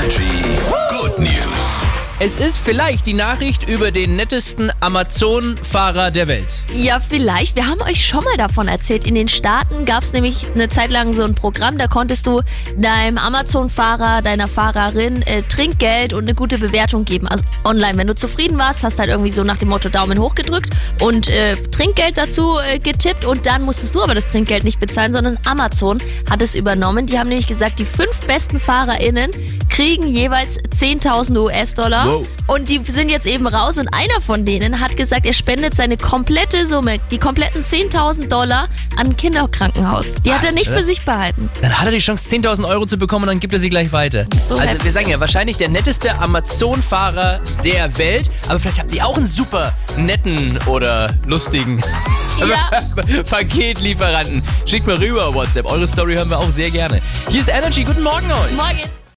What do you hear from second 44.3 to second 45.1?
So also heftig. wir sagen